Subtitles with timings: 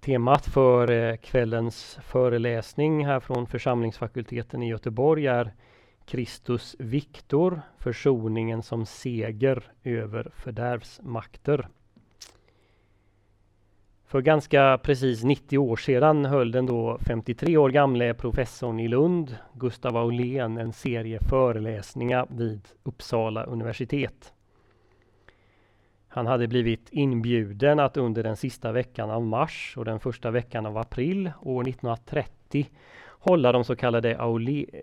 [0.00, 5.52] Temat för eh, kvällens föreläsning här från församlingsfakulteten i Göteborg är
[6.06, 11.68] Kristus Viktor, försoningen som seger över fördärvsmakter.
[14.06, 19.36] För ganska precis 90 år sedan höll den då 53 år gamle professorn i Lund,
[19.54, 24.32] Gustav Aulén, en serie föreläsningar vid Uppsala universitet.
[26.12, 30.66] Han hade blivit inbjuden att under den sista veckan av mars och den första veckan
[30.66, 32.70] av april år 1930
[33.08, 34.18] hålla de så kallade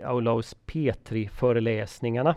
[0.03, 2.35] Aulaus Petri föreläsningarna.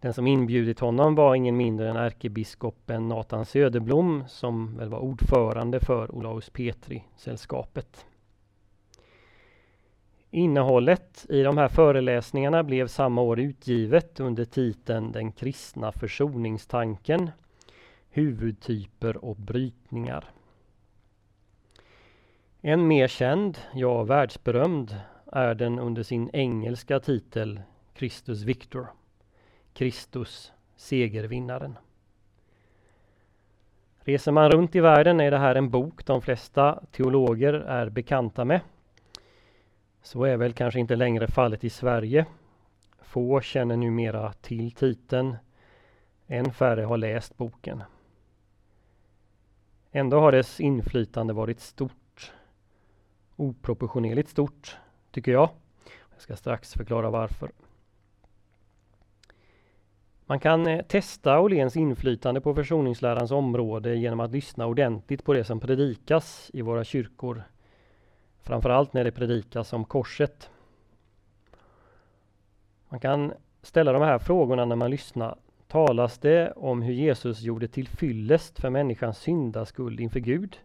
[0.00, 5.80] Den som inbjudit honom var ingen mindre än ärkebiskopen Nathan Söderblom som väl var ordförande
[5.80, 8.06] för Olaus Petri-sällskapet.
[10.36, 17.30] Innehållet i de här föreläsningarna blev samma år utgivet under titeln Den kristna försoningstanken
[18.10, 20.24] Huvudtyper och brytningar.
[22.60, 24.96] En mer känd, ja världsberömd,
[25.32, 27.60] är den under sin engelska titel
[27.94, 28.86] Christus Victor.
[29.72, 31.78] Kristus, segervinnaren.
[33.98, 38.44] Reser man runt i världen är det här en bok de flesta teologer är bekanta
[38.44, 38.60] med.
[40.06, 42.26] Så är väl kanske inte längre fallet i Sverige.
[42.98, 45.36] Få känner numera till titeln.
[46.26, 47.82] Än färre har läst boken.
[49.92, 52.32] Ändå har dess inflytande varit stort.
[53.36, 54.78] Oproportionerligt stort,
[55.10, 55.48] tycker jag.
[56.12, 57.50] Jag ska strax förklara varför.
[60.26, 65.44] Man kan eh, testa Åhléns inflytande på försoningslärans område genom att lyssna ordentligt på det
[65.44, 67.42] som predikas i våra kyrkor.
[68.46, 70.50] Framförallt när det predikas om korset.
[72.88, 75.38] Man kan ställa de här frågorna när man lyssnar.
[75.68, 80.58] Talas det om hur Jesus gjorde till fyllest för människans syndaskuld inför Gud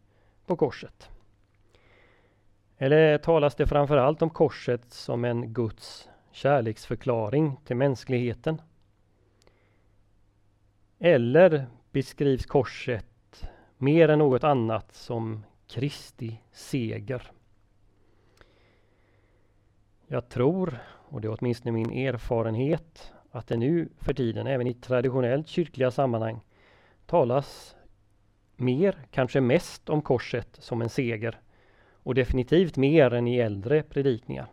[0.45, 1.09] på korset?
[2.77, 8.61] Eller talas det framförallt om korset som en Guds kärleksförklaring till mänskligheten?
[10.99, 17.31] Eller beskrivs korset mer än något annat som Kristi seger?
[20.13, 24.73] Jag tror, och det är åtminstone min erfarenhet, att det nu för tiden även i
[24.73, 26.39] traditionellt kyrkliga sammanhang
[27.05, 27.75] talas
[28.55, 31.39] mer, kanske mest om korset som en seger
[31.93, 34.47] och definitivt mer än i äldre predikningar.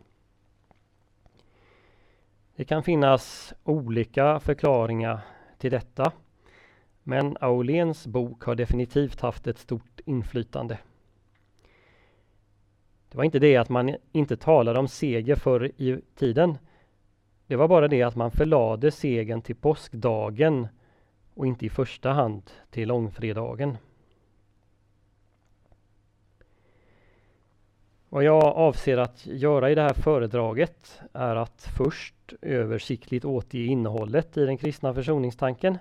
[2.56, 5.20] Det kan finnas olika förklaringar
[5.58, 6.12] till detta.
[7.02, 10.78] Men Auléns bok har definitivt haft ett stort inflytande.
[13.08, 16.58] Det var inte det att man inte talade om seger förr i tiden.
[17.46, 20.68] Det var bara det att man förlade segern till påskdagen
[21.34, 23.76] och inte i första hand till långfredagen.
[28.08, 34.36] Vad jag avser att göra i det här föredraget är att först översiktligt återge innehållet
[34.36, 35.78] i den kristna försoningstanken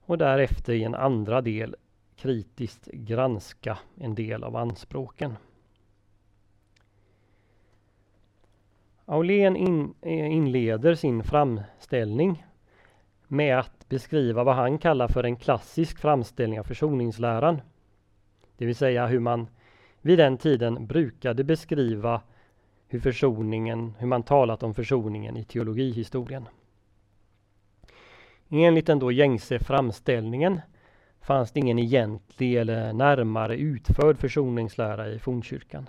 [0.00, 1.76] och därefter i en andra del
[2.16, 5.36] kritiskt granska en del av anspråken.
[9.12, 12.46] Aulén in, eh, inleder sin framställning
[13.28, 17.60] med att beskriva vad han kallar för en klassisk framställning av försoningsläran.
[18.56, 19.46] Det vill säga hur man
[20.00, 22.20] vid den tiden brukade beskriva
[22.88, 26.48] hur försoningen, hur man talat om försoningen i teologihistorien.
[28.50, 30.60] Enligt den då gängse framställningen
[31.20, 35.88] fanns det ingen egentlig eller närmare utförd försoningslära i fornkyrkan.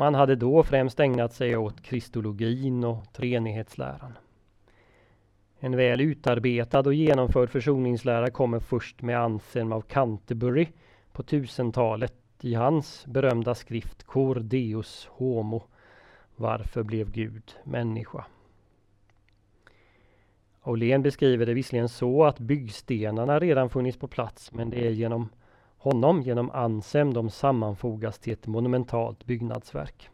[0.00, 4.12] Man hade då främst ägnat sig åt kristologin och treenighetsläran.
[5.58, 10.66] En väl utarbetad och genomförd försoningslära kommer först med Anselm av Canterbury
[11.12, 15.62] på 1000-talet i hans berömda skrift Cor Deus Homo
[16.36, 18.24] Varför blev Gud människa?
[20.62, 25.28] Aulén beskriver det visserligen så att byggstenarna redan funnits på plats men det är genom
[25.78, 30.10] honom, genom Ansem, de sammanfogas till ett monumentalt byggnadsverk.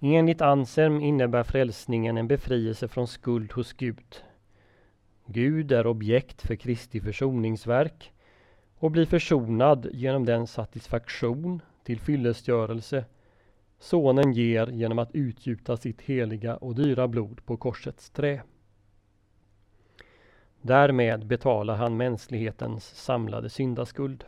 [0.00, 4.22] Enligt Ansem innebär frälsningen en befrielse från skuld hos Gud.
[5.26, 8.12] Gud är objekt för Kristi försoningsverk
[8.78, 13.04] och blir försonad genom den satisfaktion till fyllestgörelse
[13.84, 18.42] Sonen ger genom att utgjuta sitt heliga och dyra blod på korsets trä.
[20.66, 24.24] Därmed betalar han mänsklighetens samlade syndaskuld.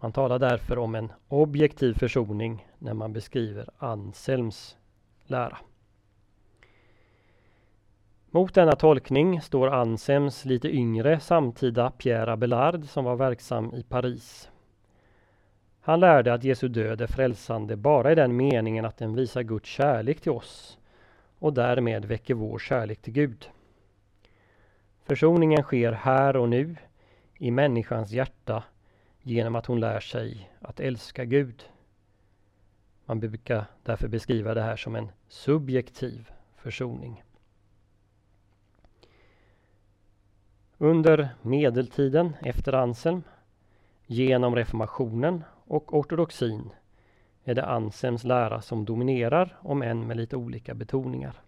[0.00, 4.76] Man talar därför om en objektiv försoning när man beskriver Anselms
[5.24, 5.58] lära.
[8.30, 14.50] Mot denna tolkning står Anselms lite yngre samtida Pierre Abelard som var verksam i Paris.
[15.80, 19.68] Han lärde att Jesu död är frälsande bara i den meningen att den visar Guds
[19.68, 20.78] kärlek till oss
[21.38, 23.48] och därmed väcker vår kärlek till Gud.
[25.04, 26.76] Försoningen sker här och nu
[27.38, 28.64] i människans hjärta
[29.22, 31.64] genom att hon lär sig att älska Gud.
[33.04, 37.22] Man brukar därför beskriva det här som en subjektiv försoning.
[40.78, 43.22] Under medeltiden efter Anselm,
[44.06, 46.70] genom reformationen och ortodoxin
[47.44, 51.42] är det Anselms lära som dominerar, om än med lite olika betoningar.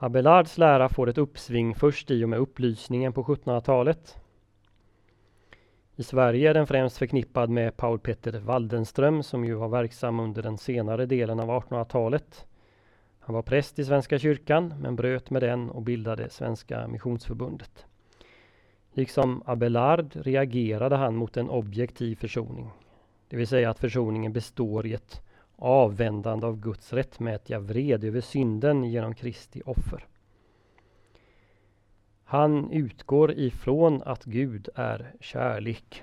[0.00, 4.16] Abelards lära får ett uppsving först i och med upplysningen på 1700-talet.
[5.96, 10.42] I Sverige är den främst förknippad med Paul Petter Waldenström som ju var verksam under
[10.42, 12.46] den senare delen av 1800-talet.
[13.18, 17.86] Han var präst i Svenska kyrkan men bröt med den och bildade Svenska Missionsförbundet.
[18.92, 22.70] Liksom Abelard reagerade han mot en objektiv försoning.
[23.28, 25.22] Det vill säga att försoningen består i ett
[25.58, 30.06] avvändande av Guds rättmätiga vred över synden genom Kristi offer.
[32.24, 36.02] Han utgår ifrån att Gud är kärlek,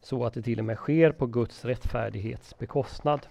[0.00, 3.26] så att det till och med sker på Guds rättfärdighets bekostnad.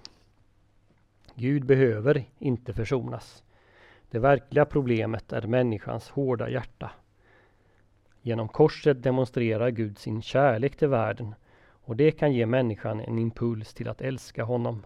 [1.36, 3.44] Gud behöver inte försonas.
[4.12, 6.92] Det verkliga problemet är människans hårda hjärta.
[8.22, 13.74] Genom korset demonstrerar Gud sin kärlek till världen och det kan ge människan en impuls
[13.74, 14.86] till att älska honom.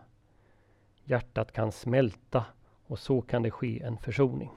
[1.06, 2.46] Hjärtat kan smälta
[2.88, 4.52] och så kan det ske en försoning.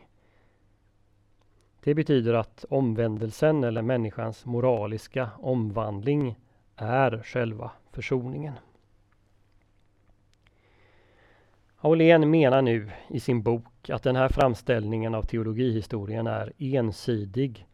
[1.85, 6.37] Det betyder att omvändelsen eller människans moraliska omvandling
[6.77, 8.55] är själva försoningen.
[11.77, 17.67] Aulén menar nu i sin bok att den här framställningen av teologihistorien är ensidig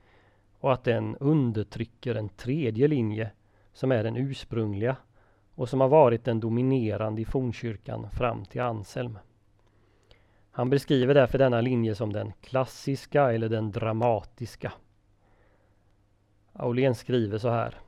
[0.58, 3.30] och att den undertrycker en tredje linje
[3.72, 4.96] som är den ursprungliga
[5.54, 9.18] och som har varit den dominerande i fornkyrkan fram till Anselm.
[10.50, 14.72] Han beskriver därför denna linje som den klassiska eller den dramatiska.
[16.52, 17.80] Aulén skriver så här.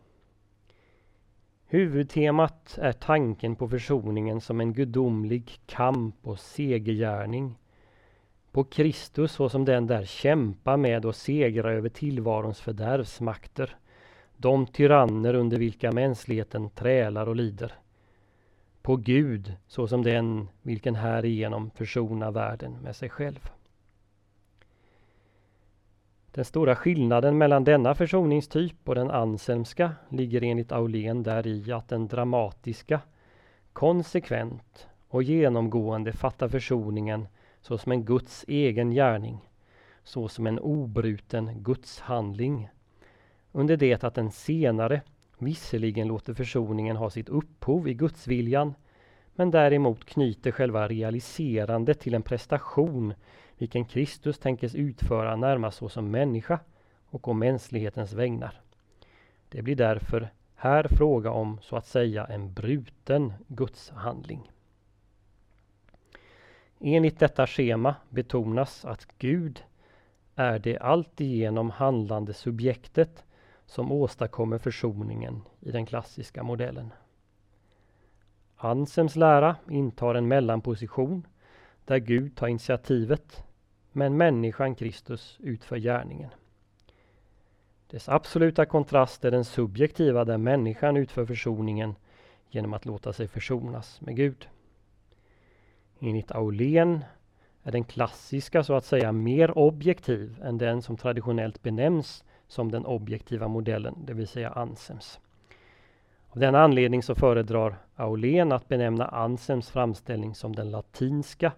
[1.67, 7.59] Huvudtemat är tanken på försoningen som en gudomlig kamp och segergärning.
[8.53, 13.77] På Kristus såsom den där kämpar med och segrar över tillvarons fördärvsmakter.
[14.45, 17.73] De tyranner under vilka mänskligheten trälar och lider.
[18.83, 23.51] På Gud såsom den vilken härigenom försonar världen med sig själv.
[26.31, 32.09] Den stora skillnaden mellan denna försoningstyp och den anselmska ligger enligt Aulén däri att den
[32.09, 33.01] dramatiska
[33.73, 37.29] konsekvent och genomgående fattar försoningen
[37.61, 39.49] såsom en Guds egen gärning,
[40.03, 42.69] såsom en obruten gudshandling.
[43.57, 45.03] Under det att den senare
[45.39, 48.75] visserligen låter försoningen ha sitt upphov i gudsviljan,
[49.35, 53.15] men däremot knyter själva realiserandet till en prestation
[53.59, 56.59] vilken Kristus tänkes utföra närmast såsom människa
[57.07, 58.61] och om mänsklighetens vägnar.
[59.49, 64.53] Det blir därför här fråga om så att säga en bruten gudshandling.
[66.81, 69.63] Enligt detta schema betonas att Gud
[70.35, 73.25] är det alltigenom handlande subjektet
[73.67, 76.93] som åstadkommer försoningen i den klassiska modellen.
[78.57, 81.27] Ansems lära intar en mellanposition
[81.85, 83.45] där Gud tar initiativet
[83.93, 86.31] men människan Kristus utför gärningen.
[87.91, 91.95] Dess absoluta kontrast är den subjektiva där människan utför försoningen
[92.51, 94.49] genom att låta sig försonas med Gud.
[96.01, 97.05] Enligt Aulén
[97.63, 102.87] är den klassiska så att säga mer objektiv än den som traditionellt benämns som den
[102.87, 105.21] objektiva modellen, det vill säga Ansems.
[106.29, 111.53] Av denna anledning så föredrar Aulén att benämna Ansems framställning som den latinska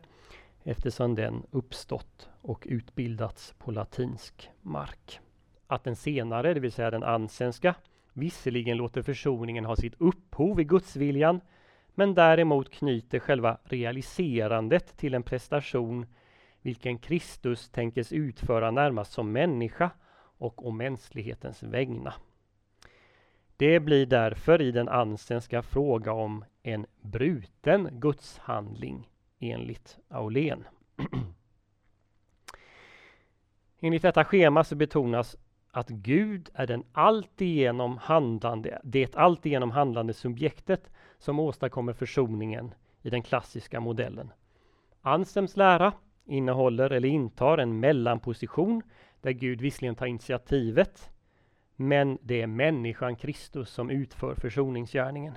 [0.64, 5.20] eftersom den uppstått och utbildats på latinsk mark.
[5.66, 7.74] Att den senare, det vill säga den ansenska,
[8.12, 11.40] visserligen låter försoningen ha sitt upphov i gudsviljan,
[11.94, 16.06] men däremot knyter själva realiserandet till en prestation
[16.62, 19.90] vilken Kristus tänkes utföra närmast som människa
[20.38, 22.14] och om mänsklighetens vägna.
[23.56, 30.64] Det blir därför i den ansenska fråga om en bruten gudshandling enligt Aulén.
[33.80, 35.36] enligt detta schema så betonas
[35.70, 43.22] att Gud är den alltigenom handlande, det alltigenom handlande subjektet som åstadkommer försoningen i den
[43.22, 44.32] klassiska modellen.
[45.02, 45.92] Ansems lära
[46.24, 48.82] innehåller eller intar en mellanposition
[49.26, 51.10] där Gud visserligen tar initiativet
[51.76, 55.34] men det är människan Kristus som utför försoningsgärningen.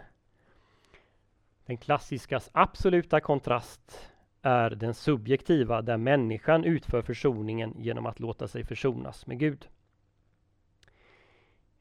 [1.65, 8.63] Den klassiskas absoluta kontrast är den subjektiva där människan utför försoningen genom att låta sig
[8.63, 9.67] försonas med Gud.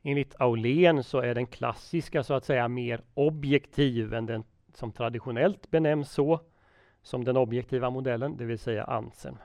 [0.03, 5.71] Enligt Aulén så är den klassiska så att säga mer objektiv än den som traditionellt
[5.71, 6.41] benämns så
[7.03, 9.39] som den objektiva modellen, det vill säga ansen.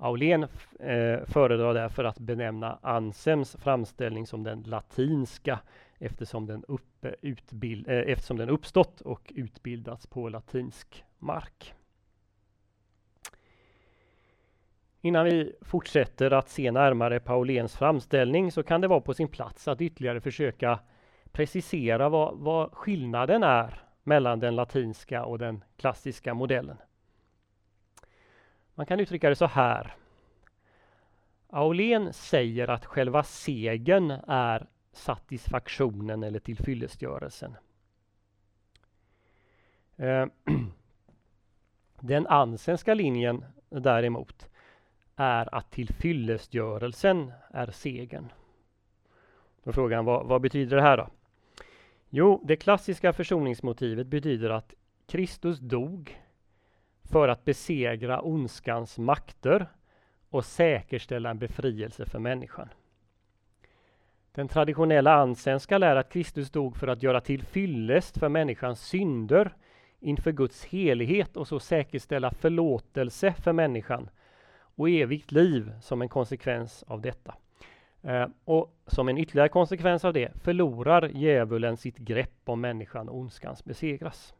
[0.00, 0.42] Aulén
[0.78, 5.60] eh, föredrar därför att benämna Ansems framställning som den latinska
[5.98, 11.74] eftersom den, upp, utbild, eh, eftersom den uppstått och utbildats på latinsk mark.
[15.00, 19.68] Innan vi fortsätter att se närmare Pauléns framställning så kan det vara på sin plats
[19.68, 20.78] att ytterligare försöka
[21.32, 26.76] precisera vad, vad skillnaden är mellan den latinska och den klassiska modellen.
[28.80, 29.94] Man kan uttrycka det så här.
[31.48, 37.56] Aulén säger att själva segern är satisfaktionen eller tillfyllestgörelsen.
[39.96, 40.26] Eh,
[42.00, 44.48] den ansenska linjen däremot
[45.16, 48.32] är att tillfyllestgörelsen är segern.
[49.62, 51.08] Då frågan vad, vad betyder det här då?
[52.08, 54.74] Jo, det klassiska försoningsmotivet betyder att
[55.06, 56.20] Kristus dog
[57.10, 59.66] för att besegra ondskans makter
[60.30, 62.68] och säkerställa en befrielse för människan.
[64.34, 69.54] Den traditionella ansenska lär att Kristus dog för att göra till fyllest för människans synder
[70.00, 74.10] inför Guds helighet och så säkerställa förlåtelse för människan
[74.76, 77.34] och evigt liv som en konsekvens av detta.
[78.02, 83.18] Eh, och som en ytterligare konsekvens av det förlorar djävulen sitt grepp om människan och
[83.18, 84.34] ondskans besegras.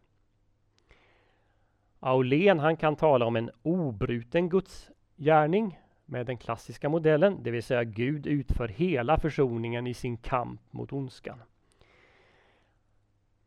[2.01, 7.85] Aulén han kan tala om en obruten gudsgärning med den klassiska modellen, det vill säga
[7.85, 11.43] Gud utför hela försoningen i sin kamp mot ondskan.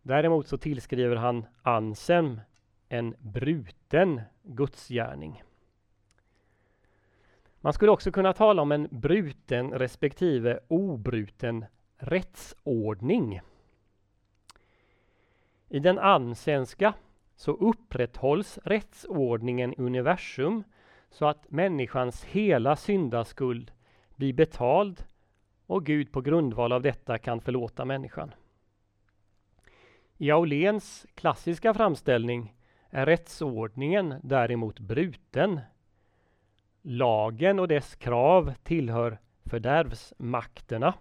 [0.02, 2.42] Däremot så tillskriver han Anselm
[2.90, 5.44] en bruten gudsgärning.
[7.62, 11.66] Man skulle också kunna tala om en bruten respektive obruten
[11.98, 13.42] rättsordning.
[15.70, 16.94] I den ansenska
[17.36, 20.64] så upprätthålls rättsordningen i universum
[21.10, 23.72] så att människans hela syndaskuld
[24.16, 25.04] blir betald
[25.66, 28.34] och Gud på grundval av detta kan förlåta människan.
[30.18, 32.56] I Auléns klassiska framställning
[32.90, 35.60] är rättsordningen däremot bruten.
[36.82, 40.94] Lagen och dess krav tillhör fördärvsmakterna.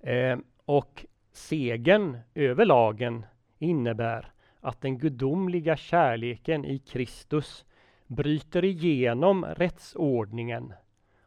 [0.00, 3.26] Eh, och segern över lagen
[3.58, 7.64] innebär att den gudomliga kärleken i Kristus
[8.06, 10.72] bryter igenom rättsordningen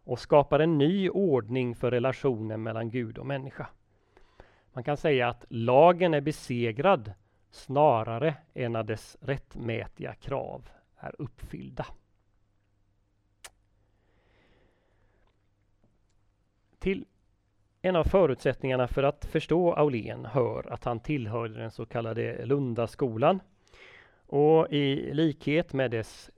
[0.03, 3.67] och skapar en ny ordning för relationen mellan Gud och människa.
[4.73, 7.13] Man kan säga att lagen är besegrad
[7.51, 11.85] snarare än att dess rättmätiga krav är uppfyllda.
[16.79, 17.05] Till
[17.89, 23.39] en av förutsättningarna för att förstå Aulén hör att han tillhörde den så kallade Lundaskolan.
[24.27, 26.29] Och i likhet med dess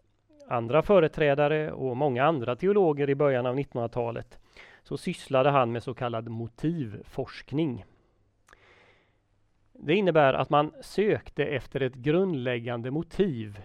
[0.48, 4.40] andra företrädare och många andra teologer i början av 1900-talet
[4.84, 7.86] så sysslade han med så kallad motivforskning.
[9.74, 13.62] Det innebär att man sökte efter ett grundläggande motiv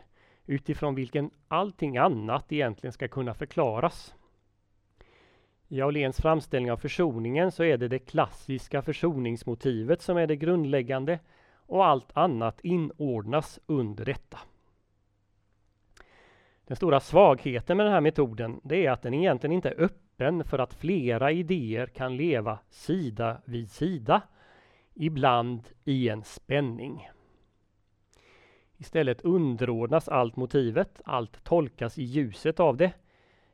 [0.46, 4.14] utifrån vilken allting annat egentligen ska kunna förklaras.
[5.68, 11.18] I Auléns framställning av försoningen så är det det klassiska försoningsmotivet som är det grundläggande
[11.66, 14.38] och allt annat inordnas under detta.
[16.66, 20.44] Den stora svagheten med den här metoden det är att den egentligen inte är öppen
[20.44, 24.22] för att flera idéer kan leva sida vid sida,
[24.94, 27.08] ibland i en spänning.
[28.76, 32.92] Istället underordnas allt motivet, allt tolkas i ljuset av det.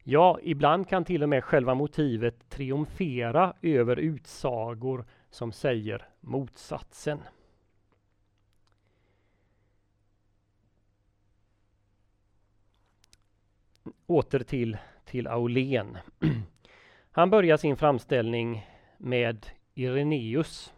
[0.04, 7.18] Ja, ibland kan till och med själva motivet triumfera över utsagor som säger motsatsen.
[14.06, 15.99] åter till, till Aulén.
[17.11, 18.66] Han börjar sin framställning
[18.99, 20.73] med Ireneus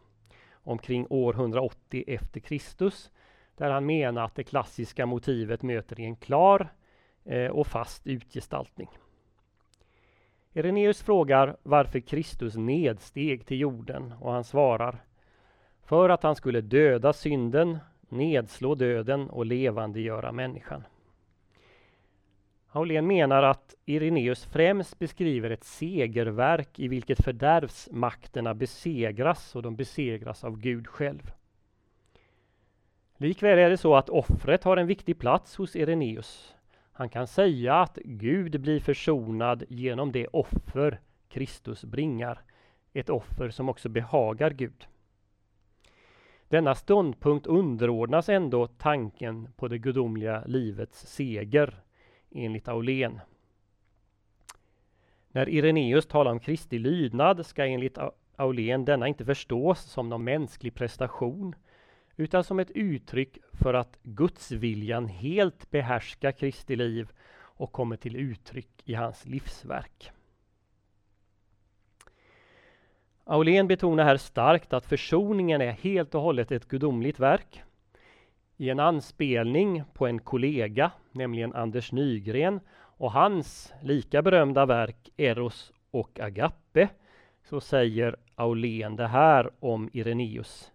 [0.53, 3.11] omkring år 180 efter Kristus
[3.57, 6.75] där han menar att det klassiska motivet möter i en klar
[7.25, 8.89] eh, och fast utgestaltning.
[10.57, 15.05] Ireneus frågar varför Kristus nedsteg till jorden och han svarar
[15.85, 20.85] för att han skulle döda synden, nedslå döden och levandegöra människan.
[22.71, 30.45] Aulén menar att Ireneus främst beskriver ett segerverk i vilket fördärvsmakterna besegras och de besegras
[30.45, 31.33] av Gud själv.
[33.17, 36.55] Likväl är det så att offret har en viktig plats hos Ireneus.
[36.97, 42.43] Han kan säga att Gud blir försonad genom det offer Kristus bringar.
[42.93, 44.87] Ett offer som också behagar Gud.
[46.49, 51.83] Denna ståndpunkt underordnas ändå tanken på det gudomliga livets seger
[52.31, 53.21] enligt Aulén.
[55.29, 57.99] När Ireneus talar om Kristi lydnad ska enligt
[58.37, 61.55] Aulén denna inte förstås som någon mänsklig prestation
[62.17, 68.83] utan som ett uttryck för att gudsviljan helt behärskar Kristi liv och kommer till uttryck
[68.85, 70.11] i hans livsverk.
[73.25, 77.63] Aulén betonar här starkt att försoningen är helt och hållet ett gudomligt verk.
[78.57, 85.73] I en anspelning på en kollega, nämligen Anders Nygren och hans lika berömda verk Eros
[85.91, 86.89] och Agape,
[87.43, 90.74] så säger Aulén det här om Ireneus.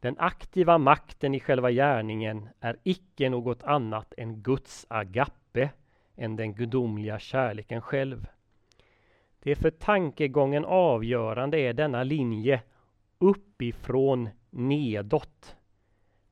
[0.00, 5.70] Den aktiva makten i själva gärningen är icke något annat än Guds agape,
[6.16, 8.26] än den gudomliga kärleken själv.
[9.42, 12.62] Det för tankegången avgörande är denna linje
[13.18, 15.56] uppifrån nedåt.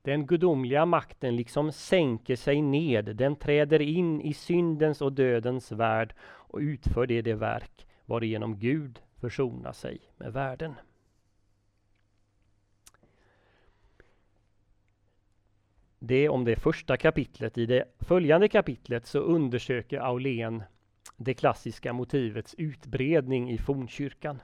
[0.01, 6.13] Den gudomliga makten liksom sänker sig ned, den träder in i syndens och dödens värld
[6.21, 10.75] och utför det, det verk varigenom Gud försonar sig med världen.
[15.99, 17.57] Det om det första kapitlet.
[17.57, 20.63] I det följande kapitlet så undersöker Aulén
[21.17, 24.41] det klassiska motivets utbredning i fornkyrkan.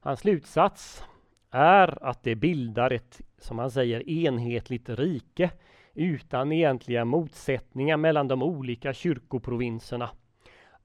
[0.00, 1.04] Hans slutsats
[1.50, 5.50] är att det bildar ett, som han säger, enhetligt rike
[5.94, 10.10] utan egentliga motsättningar mellan de olika kyrkoprovinserna.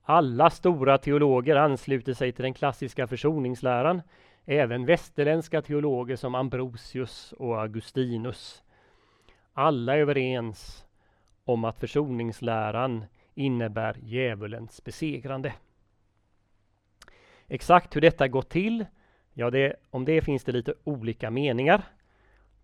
[0.02, 4.02] Alla stora teologer ansluter sig till den klassiska försoningsläran,
[4.44, 8.62] även västerländska teologer som Ambrosius och Augustinus.
[9.52, 10.86] Alla är överens
[11.44, 15.54] om att försoningsläran innebär djävulens besegrande.
[17.48, 18.86] Exakt hur detta gått till,
[19.32, 21.82] ja det, om det finns det lite olika meningar.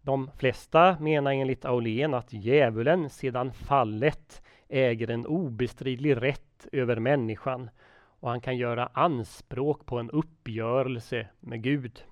[0.03, 7.71] De flesta menar enligt Aulén att djävulen sedan fallet äger en obestridlig rätt över människan
[8.21, 12.05] och han kan göra anspråk på en uppgörelse med Gud.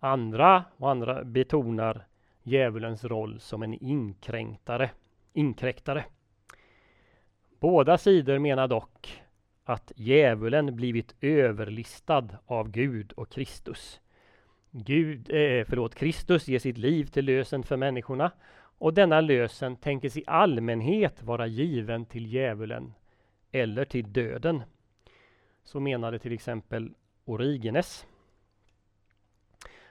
[0.00, 2.06] Andra och andra betonar
[2.48, 4.90] djävulens roll som en inkräktare.
[5.32, 6.04] inkräktare.
[7.60, 9.22] Båda sidor menar dock
[9.64, 14.00] att djävulen blivit överlistad av Gud och Kristus.
[14.70, 18.32] Gud, eh, förlåt, Kristus ger sitt liv till lösen för människorna
[18.78, 22.94] och denna lösen tänkes i allmänhet vara given till djävulen
[23.52, 24.62] eller till döden.
[25.64, 28.06] Så menade till exempel Origenes.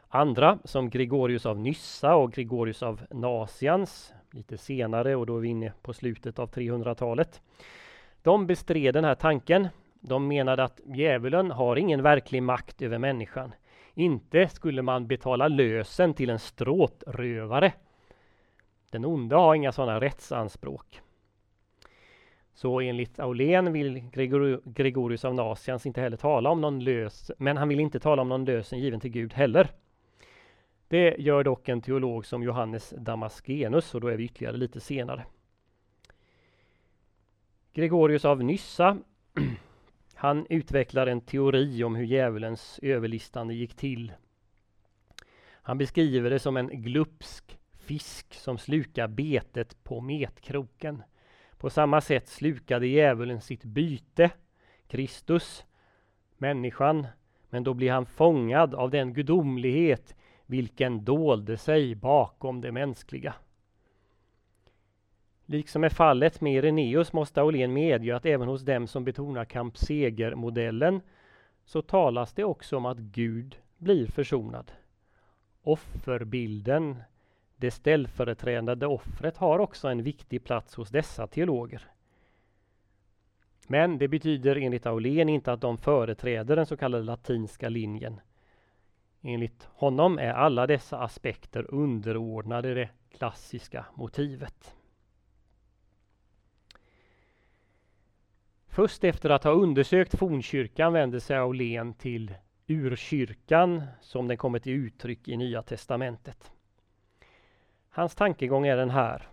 [0.10, 5.48] Andra som Gregorius av Nyssa och Gregorius av Nasians lite senare och då är vi
[5.48, 7.42] inne på slutet av 300-talet.
[8.22, 9.68] De bestred den här tanken.
[10.00, 13.54] De menade att djävulen har ingen verklig makt över människan.
[13.94, 17.74] Inte skulle man betala lösen till en stråtrövare.
[18.90, 21.02] Den onde har inga sådana rättsanspråk.
[22.54, 24.10] Så enligt Aulén vill
[24.66, 28.30] Gregorius av Nasians inte heller tala om någon lös, men han vill inte tala om
[28.30, 29.72] någon lösen given till Gud heller.
[30.88, 35.26] Det gör dock en teolog som Johannes Damaskenus och då är vi ytterligare lite senare.
[37.74, 38.98] Gregorius av Nyssa
[40.16, 44.14] han utvecklar en teori om hur djävulens överlistande gick till.
[45.50, 51.04] Han beskriver det som en glupsk fisk som slukar betet på metkroken.
[51.58, 54.30] På samma sätt slukade djävulen sitt byte,
[54.88, 55.66] Kristus,
[56.38, 57.08] människan,
[57.50, 60.16] men då blir han fångad av den gudomlighet
[60.48, 63.34] vilken dolde sig bakom det mänskliga.
[65.46, 69.78] Liksom är fallet med Ireneus måste Aulén medge att även hos dem som betonar Kamp
[69.78, 71.02] Seger-modellen
[71.66, 74.72] så talas det också om att Gud blir försonad.
[75.62, 76.96] Offerbilden,
[77.56, 81.82] det ställföreträdande offret, har också en viktig plats hos dessa teologer.
[83.68, 88.20] Men det betyder enligt Aulén inte att de företräder den så kallade latinska linjen.
[89.28, 94.76] Enligt honom är alla dessa aspekter underordnade det klassiska motivet.
[98.68, 102.34] Först efter att ha undersökt fornkyrkan vänder sig Aulén till
[102.68, 106.52] urkyrkan som den kommer till uttryck i Nya testamentet.
[107.90, 109.28] Hans tankegång är den här.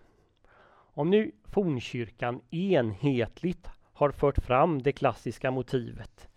[0.94, 6.28] Om nu fornkyrkan enhetligt har fört fram det klassiska motivet,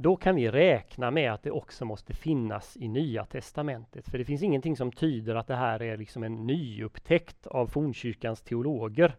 [0.00, 4.08] då kan vi räkna med att det också måste finnas i Nya Testamentet.
[4.08, 8.42] För det finns ingenting som tyder att det här är liksom en nyupptäckt av fornkyrkans
[8.42, 9.16] teologer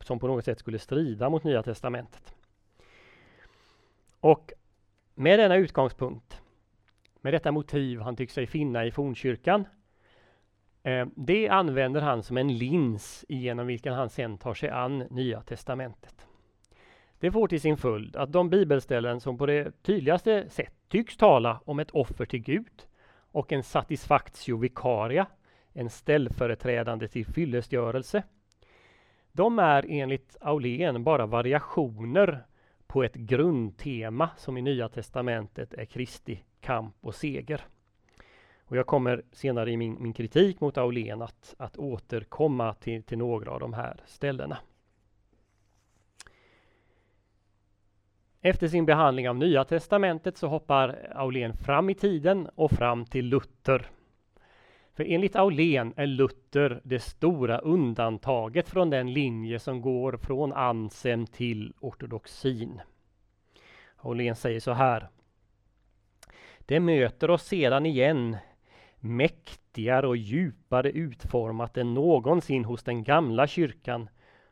[0.00, 2.34] som på något sätt skulle strida mot Nya Testamentet.
[4.20, 4.52] Och
[5.14, 6.42] med denna utgångspunkt,
[7.20, 9.64] med detta motiv han tycker sig finna i fornkyrkan,
[10.82, 15.42] eh, det använder han som en lins genom vilken han sen tar sig an Nya
[15.42, 16.27] Testamentet.
[17.20, 21.60] Det får till sin följd att de bibelställen som på det tydligaste sätt tycks tala
[21.64, 22.86] om ett offer till Gud
[23.32, 25.26] och en satisfactio vicaria,
[25.72, 28.22] en ställföreträdande till fyllestgörelse.
[29.32, 32.46] De är enligt Aulén bara variationer
[32.86, 37.66] på ett grundtema som i Nya Testamentet är Kristi kamp och seger.
[38.60, 43.18] Och jag kommer senare i min, min kritik mot Aulén att, att återkomma till, till
[43.18, 44.58] några av de här ställena.
[48.40, 53.26] Efter sin behandling av Nya Testamentet så hoppar Aulén fram i tiden och fram till
[53.26, 53.86] Luther.
[54.94, 61.26] För enligt Aulén är Luther det stora undantaget från den linje som går från Ansem
[61.26, 62.80] till ortodoxin.
[63.96, 65.08] Aulén säger så här.
[66.58, 68.36] Det möter oss sedan igen
[69.00, 74.08] mäktigare och djupare utformat än någonsin hos den gamla kyrkan,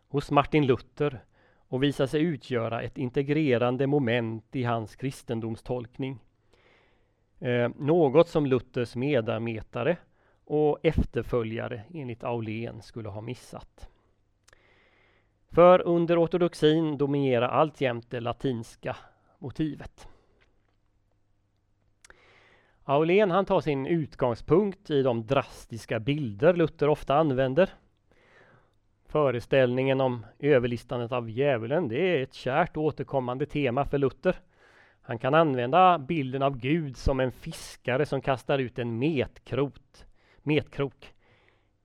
[0.09, 1.25] hos Martin Luther
[1.77, 6.19] och visar sig utgöra ett integrerande moment i hans kristendomstolkning.
[7.39, 9.97] Eh, något som Luthers medarbetare
[10.45, 13.89] och efterföljare enligt Aulén skulle ha missat.
[15.51, 18.97] För under ortodoxin dominerar alltjämt det latinska
[19.39, 20.09] motivet.
[22.85, 27.71] Aulén han tar sin utgångspunkt i de drastiska bilder Luther ofta använder
[29.09, 34.37] Föreställningen om överlistandet av djävulen, det är ett kärt återkommande tema för Luther.
[35.03, 40.07] Han kan använda bilden av Gud som en fiskare som kastar ut en metkrot,
[40.43, 41.13] metkrok.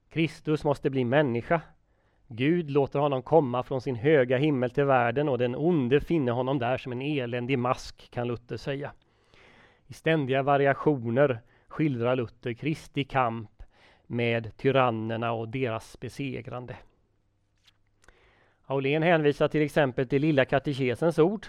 [0.09, 1.61] Kristus måste bli människa.
[2.27, 6.59] Gud låter honom komma från sin höga himmel till världen och den onde finner honom
[6.59, 8.91] där som en eländig mask, kan Luther säga.
[9.87, 13.63] I ständiga variationer skildrar Luther Kristi kamp
[14.07, 16.75] med tyrannerna och deras besegrande.
[18.71, 21.47] Aulén hänvisar till exempel till Lilla katekesens ord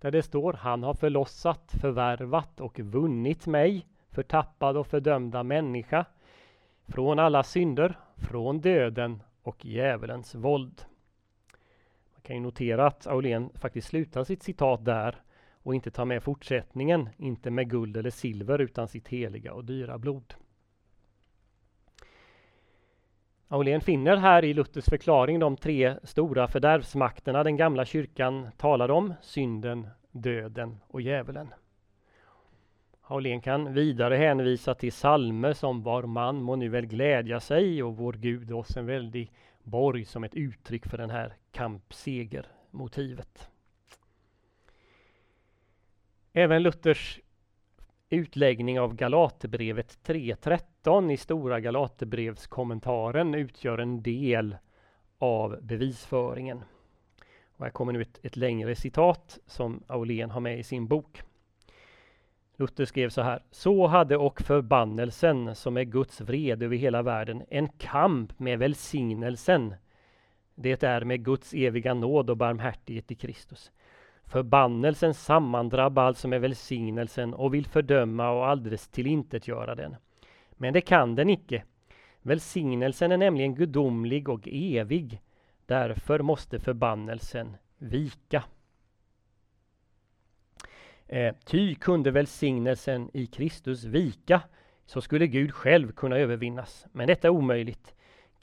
[0.00, 6.06] där det står Han har förlossat, förvärvat och vunnit mig, förtappad och fördömda människa
[6.86, 10.82] från alla synder, från döden och djävulens våld.
[12.12, 15.22] Man kan ju notera att Aulén faktiskt slutar sitt citat där
[15.62, 19.98] och inte tar med fortsättningen, inte med guld eller silver utan sitt heliga och dyra
[19.98, 20.34] blod.
[23.48, 29.14] Aulén finner här i Luthers förklaring de tre stora fördärvsmakterna den gamla kyrkan talar om,
[29.22, 31.54] synden, döden och djävulen.
[33.02, 37.96] Aulén kan vidare hänvisa till salmer som Var man må nu väl glädja sig och
[37.96, 43.48] Vår Gud oss en väldig borg som ett uttryck för den här kampsegermotivet.
[46.32, 47.20] Även Luthers
[48.10, 54.56] utläggning av Galaterbrevet 3.13 i Stora Galaterbrevskommentaren utgör en del
[55.18, 56.62] av bevisföringen.
[57.56, 61.22] Och här kommer nu ett, ett längre citat som Aulén har med i sin bok.
[62.56, 63.42] Luther skrev så här.
[63.50, 69.74] Så hade och förbannelsen, som är Guds vrede över hela världen, en kamp med välsignelsen.
[70.54, 73.72] Det är med Guds eviga nåd och barmhärtighet i Kristus.
[74.26, 79.96] Förbannelsen sammandrabbar alltså med välsignelsen och vill fördöma och alldeles tillintetgöra den.
[80.50, 81.64] Men det kan den icke.
[82.22, 85.20] Välsignelsen är nämligen gudomlig och evig.
[85.66, 88.44] Därför måste förbannelsen vika.
[91.06, 94.40] Eh, ty kunde välsignelsen i Kristus vika,
[94.86, 96.86] så skulle Gud själv kunna övervinnas.
[96.92, 97.94] Men detta är omöjligt.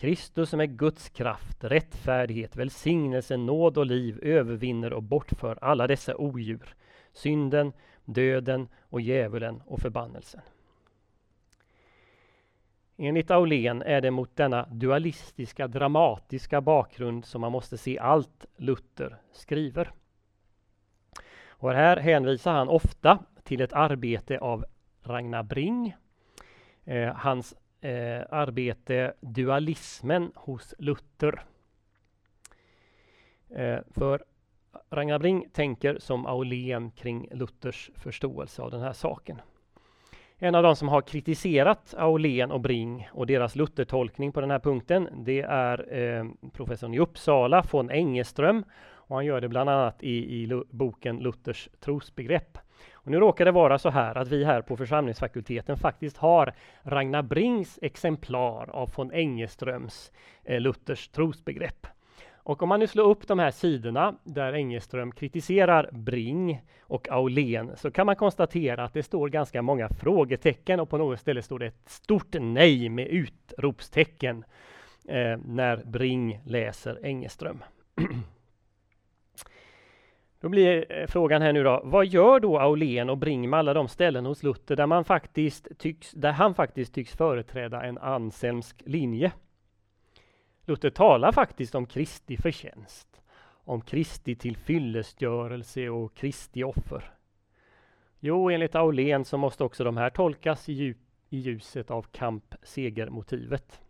[0.01, 6.17] Kristus som är Guds kraft, rättfärdighet, välsignelse, nåd och liv övervinner och bortför alla dessa
[6.17, 6.75] odjur,
[7.11, 7.73] synden,
[8.05, 10.41] döden och djävulen och förbannelsen.
[12.97, 19.17] Enligt Aulén är det mot denna dualistiska, dramatiska bakgrund som man måste se allt Luther
[19.31, 19.91] skriver.
[21.47, 24.65] Och här hänvisar han ofta till ett arbete av
[25.03, 25.95] Ragnar Bring.
[26.85, 31.43] Eh, hans eh, arbete Dualismen hos Luther.
[33.49, 34.23] Eh, för
[34.91, 39.41] Ragnar Bring tänker som Aulén kring Luthers förståelse av den här saken.
[40.37, 44.59] En av de som har kritiserat Aulén och Bring och deras Luthertolkning på den här
[44.59, 48.63] punkten, det är eh, professorn i Uppsala, von Engeström.
[48.83, 52.57] Och han gör det bland annat i, i boken Luthers trosbegrepp.
[53.03, 57.21] Och nu råkar det vara så här att vi här på församlingsfakulteten faktiskt har Ragnar
[57.21, 60.11] Brings exemplar av von Engeströms
[60.43, 61.87] eh, Luthers trosbegrepp.
[62.43, 67.71] Och om man nu slår upp de här sidorna där Engeström kritiserar Bring och Aulén
[67.75, 71.59] så kan man konstatera att det står ganska många frågetecken och på något ställe står
[71.59, 74.45] det ett stort nej med utropstecken
[75.07, 77.63] eh, när Bring läser Engeström.
[80.41, 83.73] Då blir eh, frågan här nu då, vad gör då Aulén och Bring med alla
[83.73, 88.83] de ställen hos Luther där, man faktiskt tycks, där han faktiskt tycks företräda en anselmsk
[88.85, 89.31] linje?
[90.65, 97.11] Luther talar faktiskt om Kristi förtjänst, om Kristi tillfyllestgörelse och Kristi offer.
[98.19, 100.97] Jo, enligt Aulén så måste också de här tolkas i, djup,
[101.29, 103.81] i ljuset av kamp-segermotivet.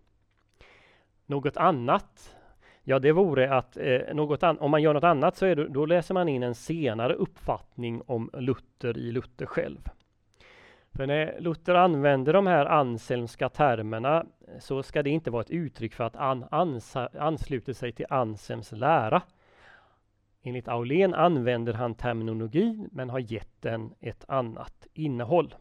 [1.25, 2.35] Något annat
[2.83, 5.85] Ja, det vore att eh, något om man gör något annat så är det, då
[5.85, 9.89] läser man in en senare uppfattning om Luther i Luther själv.
[10.91, 14.25] För när Luther använder de här anselmska termerna
[14.59, 18.71] så ska det inte vara ett uttryck för att han ansa, ansluter sig till Anselms
[18.71, 19.21] lära.
[20.43, 25.55] Enligt Aulén använder han terminologi men har gett den ett annat innehåll.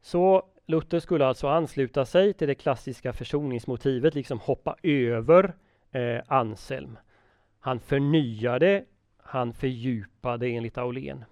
[0.00, 5.54] Så Luther skulle alltså ansluta sig till det klassiska försoningsmotivet, liksom hoppa över
[5.90, 6.98] eh, Anselm.
[7.60, 8.84] Han förnyade,
[9.18, 11.24] han fördjupade enligt Aulén.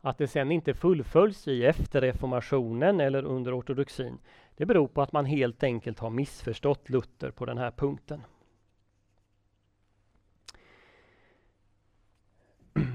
[0.00, 4.18] Att det sen inte fullföljs i efterreformationen eller under ortodoxin,
[4.56, 8.22] det beror på att man helt enkelt har missförstått Luther på den här punkten.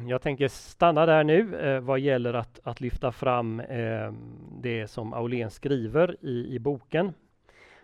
[0.09, 4.13] Jag tänker stanna där nu eh, vad gäller att, att lyfta fram eh,
[4.61, 7.13] det som Aulén skriver i, i boken.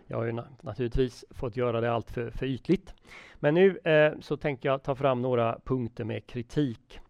[0.06, 2.94] Jag har ju na naturligtvis fått göra det allt för, för ytligt.
[3.34, 7.00] Men nu eh, så tänker jag ta fram några punkter med kritik.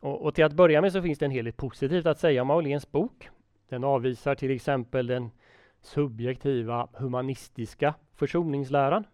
[0.00, 2.42] Och, och, till att börja med så finns det en hel del positivt att säga
[2.42, 3.28] om Auléns bok.
[3.68, 5.30] Den avvisar till exempel den
[5.80, 9.04] subjektiva humanistiska försoningsläran.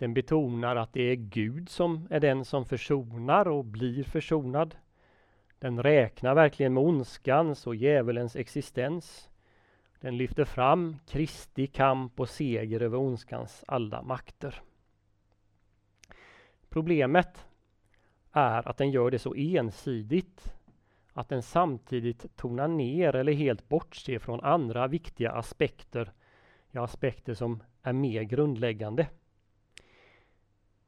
[0.00, 4.76] Den betonar att det är Gud som är den som försonar och blir försonad.
[5.58, 9.30] Den räknar verkligen med ondskans och djävulens existens.
[10.00, 14.62] Den lyfter fram Kristi kamp och seger över ondskans alla makter.
[16.68, 17.46] Problemet
[18.32, 20.54] är att den gör det så ensidigt
[21.12, 26.12] att den samtidigt tonar ner eller helt bortser från andra viktiga aspekter,
[26.70, 29.06] ja aspekter som är mer grundläggande.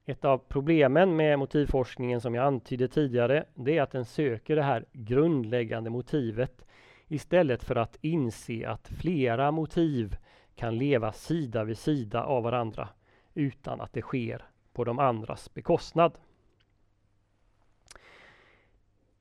[0.07, 4.63] Ett av problemen med motivforskningen som jag antydde tidigare, det är att den söker det
[4.63, 6.65] här grundläggande motivet
[7.09, 10.17] istället för att inse att flera motiv
[10.55, 12.89] kan leva sida vid sida av varandra
[13.35, 16.19] utan att det sker på de andras bekostnad.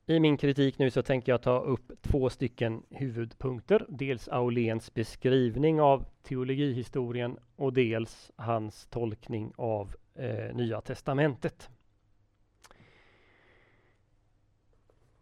[0.06, 3.86] I min kritik nu så tänker jag ta upp två stycken huvudpunkter.
[3.88, 11.70] Dels Auléns beskrivning av teologihistorien och dels hans tolkning av eh, Nya testamentet.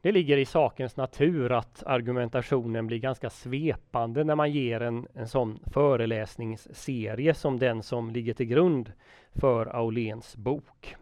[0.03, 5.29] Det ligger i sakens natur att argumentationen blir ganska svepande när man ger en, en
[5.29, 8.93] sån föreläsningsserie som den som ligger till grund
[9.33, 10.97] för Auléns bok.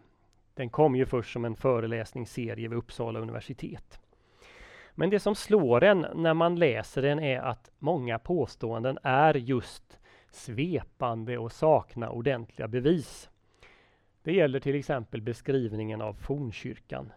[0.53, 3.99] Den kom ju först som en föreläsningsserie vid Uppsala universitet.
[4.95, 9.99] Men det som slår en när man läser den är att många påståenden är just
[10.31, 13.29] svepande och saknar ordentliga bevis.
[14.23, 17.11] Det gäller till exempel beskrivningen av fornkyrkan.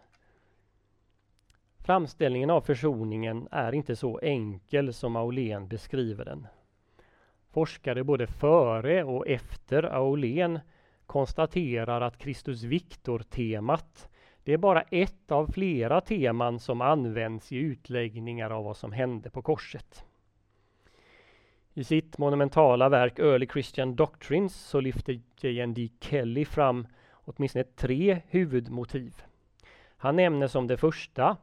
[1.79, 6.47] Framställningen av försoningen är inte så enkel som Aulén beskriver den.
[7.51, 10.61] Forskare både före och efter Aulén
[11.07, 14.09] konstaterar att Kristus Victor-temat
[14.45, 19.31] det är bara ett av flera teman som används i utläggningar av vad som hände
[19.31, 20.05] på korset.
[21.75, 25.89] I sitt monumentala verk Early Christian Doctrines så lyfter J.N.D.
[26.01, 26.87] Kelly fram
[27.25, 29.23] åtminstone tre huvudmotiv.
[29.97, 31.37] Han nämner som det första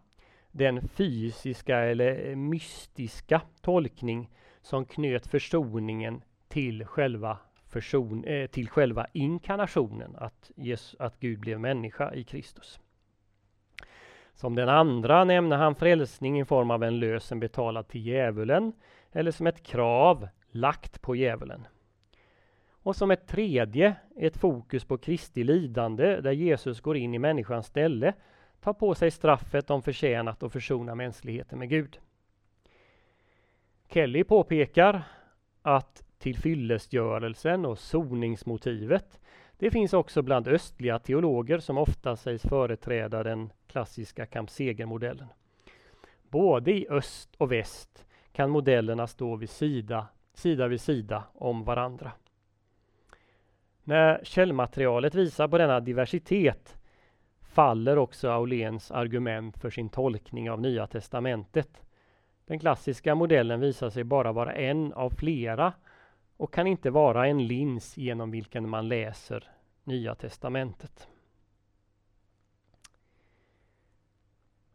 [0.51, 4.29] den fysiska eller mystiska tolkning
[4.61, 7.37] som knöt försoningen till själva,
[7.67, 12.79] förson, eh, till själva inkarnationen, att, Jesus, att Gud blev människa i Kristus.
[14.33, 18.73] Som den andra nämner han frälsning i form av en lösen betalad till djävulen
[19.11, 21.67] eller som ett krav lagt på djävulen.
[22.71, 27.65] Och som ett tredje ett fokus på Kristi lidande där Jesus går in i människans
[27.65, 28.13] ställe
[28.61, 31.99] tar på sig straffet de förtjänat och försona mänskligheten med Gud.
[33.89, 35.03] Kelly påpekar
[35.61, 39.19] att tillfyllestgörelsen och soningsmotivet
[39.57, 45.27] det finns också bland östliga teologer som ofta sägs företräda den klassiska kamp-seger-modellen.
[46.29, 48.05] Både i öst och väst
[48.39, 52.11] kan modellerna stå vid sida, sida vid sida om varandra.
[53.83, 56.77] När källmaterialet visar på denna diversitet
[57.41, 61.81] faller också Auléns argument för sin tolkning av Nya testamentet.
[62.45, 65.73] Den klassiska modellen visar sig bara vara en av flera
[66.37, 69.43] och kan inte vara en lins genom vilken man läser
[69.83, 71.07] Nya testamentet.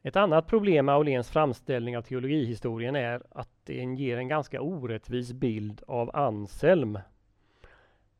[0.06, 5.32] Ett annat problem med Auléns framställning av teologihistorien är att den ger en ganska orättvis
[5.32, 6.98] bild av Anselm.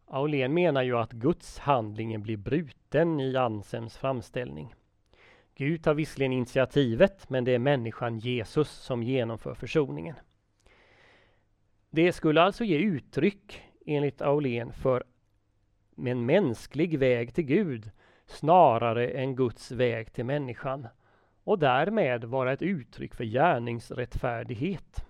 [0.07, 4.75] Aulén menar ju att gudshandlingen blir bruten i Anselms framställning.
[5.55, 10.17] Gud tar visserligen initiativet, men det är människan Jesus som genomför försoningen.
[11.91, 15.05] Det skulle alltså ge uttryck, enligt Aulén, för
[15.97, 17.91] en mänsklig väg till Gud
[18.27, 20.87] snarare än Guds väg till människan
[21.45, 25.05] och därmed vara ett uttryck för gärningsrättfärdighet.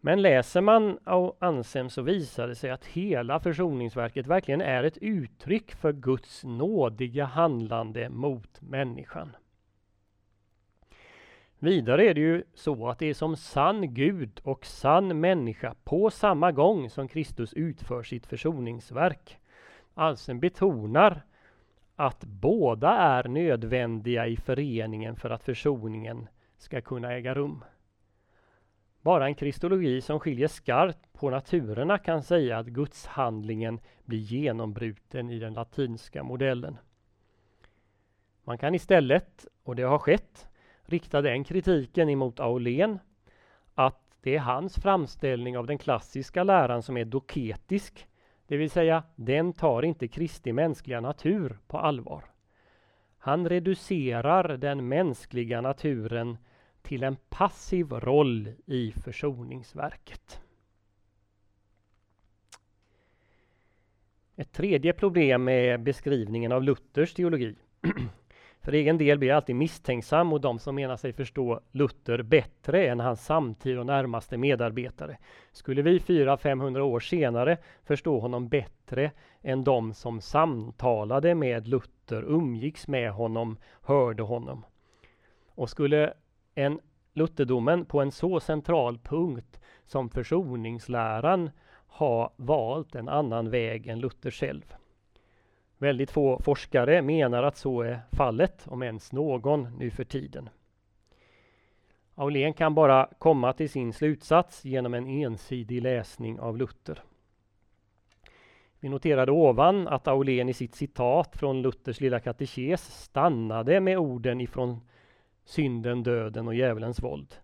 [0.00, 0.98] Men läser man
[1.38, 7.24] Ansem så visar det sig att hela försoningsverket verkligen är ett uttryck för Guds nådiga
[7.24, 9.36] handlande mot människan.
[11.58, 16.10] Vidare är det ju så att det är som sann Gud och sann människa på
[16.10, 19.38] samma gång som Kristus utför sitt försoningsverk.
[19.94, 21.22] Alsen betonar
[21.96, 26.28] att båda är nödvändiga i föreningen för att försoningen
[26.58, 27.64] ska kunna äga rum.
[29.00, 35.38] Bara en kristologi som skiljer skarpt på naturerna kan säga att gudshandlingen blir genombruten i
[35.38, 36.78] den latinska modellen.
[38.44, 40.48] Man kan istället, och det har skett,
[40.82, 42.98] rikta den kritiken emot Aulén
[43.74, 48.06] att det är hans framställning av den klassiska läran som är doketisk,
[48.46, 52.24] det vill säga den tar inte Kristi mänskliga natur på allvar.
[53.18, 56.38] Han reducerar den mänskliga naturen
[56.82, 60.40] till en passiv roll i försoningsverket.
[64.36, 67.56] Ett tredje problem är beskrivningen av Luthers teologi.
[68.66, 72.86] För egen del blir jag alltid misstänksam mot de som menar sig förstå Luther bättre
[72.86, 75.18] än hans samtid och närmaste medarbetare.
[75.52, 79.10] Skulle vi 400-500 år senare förstå honom bättre
[79.42, 84.64] än de som samtalade med Luther, umgicks med honom, hörde honom?
[85.48, 86.12] Och skulle
[86.54, 86.80] en
[87.12, 91.50] Lutherdomen på en så central punkt som försoningsläran
[91.86, 94.74] ha valt en annan väg än Luther själv?
[95.78, 100.48] Väldigt få forskare menar att så är fallet, om ens någon, nu för tiden.
[102.14, 107.02] Aulén kan bara komma till sin slutsats genom en ensidig läsning av Luther.
[108.80, 114.40] Vi noterade ovan att Aulén i sitt citat från Luthers lilla katekes stannade med orden
[114.40, 114.80] ifrån
[115.44, 117.34] synden, döden och djävulens våld.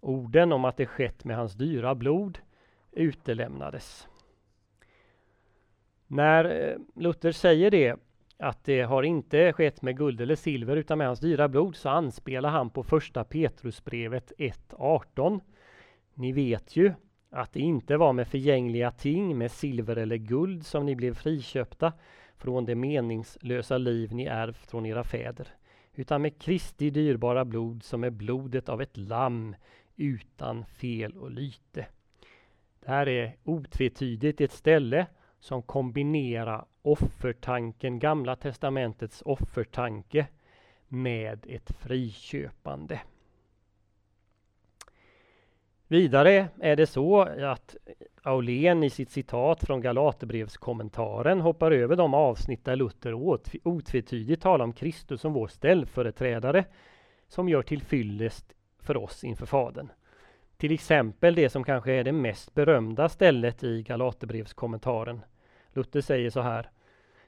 [0.00, 2.38] Orden om att det skett med hans dyra blod
[2.92, 4.08] utelämnades.
[6.12, 7.96] När eh, Luther säger det,
[8.38, 11.88] att det har inte skett med guld eller silver utan med hans dyra blod, så
[11.88, 15.40] anspelar han på första Petrusbrevet 1.18.
[16.14, 16.92] Ni vet ju
[17.30, 21.92] att det inte var med förgängliga ting, med silver eller guld, som ni blev friköpta
[22.36, 25.48] från det meningslösa liv ni ärvt från era fäder,
[25.94, 29.56] utan med Kristi dyrbara blod som är blodet av ett lamm
[29.96, 31.86] utan fel och lyte.
[32.80, 35.06] Det här är otvetydigt ett ställe
[35.40, 40.26] som kombinerar offertanken, Gamla testamentets offertanke
[40.88, 43.00] med ett friköpande.
[45.88, 47.76] Vidare är det så att
[48.22, 53.14] Aulén i sitt citat från Galaterbrevskommentaren hoppar över de avsnitt där Luther
[53.62, 56.64] otvetydigt talar om Kristus som vår ställföreträdare
[57.28, 59.92] som gör till fyllest för oss inför Fadern.
[60.56, 65.20] Till exempel det som kanske är det mest berömda stället i Galaterbrevskommentaren.
[65.72, 66.70] Luther säger så här.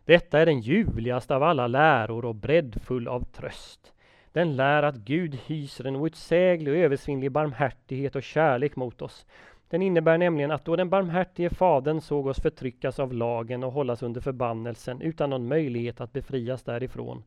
[0.05, 3.93] Detta är den ljuvligaste av alla läror och breddfull av tröst.
[4.33, 9.27] Den lär att Gud hyser en outsäglig och översvinnlig barmhärtighet och kärlek mot oss.
[9.69, 14.03] Den innebär nämligen att då den barmhärtige Fadern såg oss förtryckas av lagen och hållas
[14.03, 17.25] under förbannelsen utan någon möjlighet att befrias därifrån,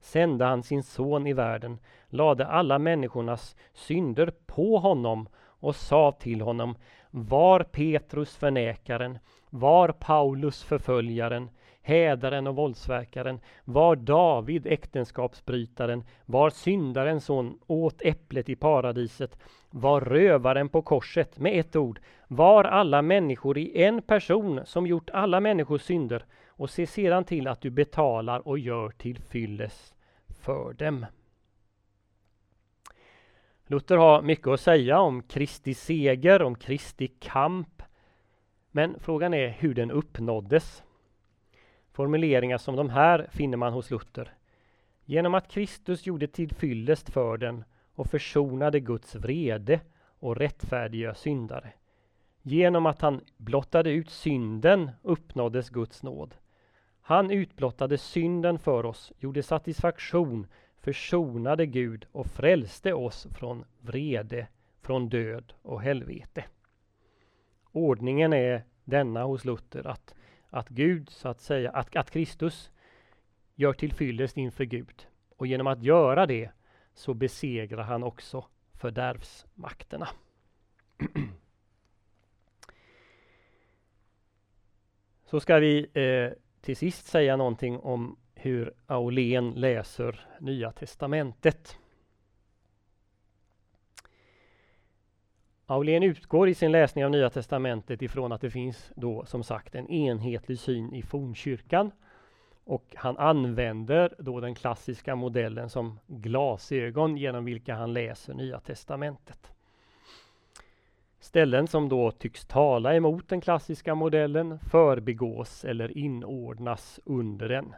[0.00, 1.78] sände han sin son i världen,
[2.08, 6.74] lade alla människornas synder på honom och sa till honom
[7.18, 9.18] var Petrus förnekaren,
[9.50, 11.50] var Paulus förföljaren,
[11.82, 13.40] hädaren och våldsverkaren?
[13.64, 16.04] Var David äktenskapsbrytaren?
[16.26, 19.38] Var syndaren som åt äpplet i paradiset?
[19.70, 21.38] Var rövaren på korset?
[21.38, 26.70] Med ett ord, var alla människor i en person som gjort alla människors synder och
[26.70, 29.94] se sedan till att du betalar och gör till fylles
[30.40, 31.06] för dem.
[33.68, 37.82] Luther har mycket att säga om Kristi seger, om Kristi kamp.
[38.70, 40.82] Men frågan är hur den uppnåddes.
[41.92, 44.34] Formuleringar som de här finner man hos Luther.
[45.04, 47.64] Genom att Kristus gjorde tillfyllest för den
[47.94, 49.80] och försonade Guds vrede
[50.18, 51.72] och rättfärdiga syndare.
[52.42, 56.34] Genom att han blottade ut synden uppnåddes Guds nåd.
[57.00, 60.46] Han utblottade synden för oss, gjorde satisfaktion,
[60.86, 64.46] försonade Gud och frälste oss från vrede,
[64.80, 66.44] från död och helvete.
[67.72, 70.14] Ordningen är denna hos Luther att,
[70.50, 72.70] att Gud, så att säga, att, att Kristus
[73.54, 75.06] gör tillfyllest inför Gud.
[75.36, 76.50] Och genom att göra det
[76.94, 80.08] så besegrar han också fördärvsmakterna.
[85.24, 91.78] så ska vi eh, till sist säga någonting om hur Aulén läser Nya Testamentet.
[95.66, 99.74] Aulén utgår i sin läsning av Nya Testamentet ifrån att det finns då som sagt
[99.74, 101.90] en enhetlig syn i fornkyrkan.
[102.64, 109.52] Och han använder då den klassiska modellen som glasögon genom vilka han läser Nya Testamentet.
[111.20, 117.74] Ställen som då tycks tala emot den klassiska modellen förbigås eller inordnas under den.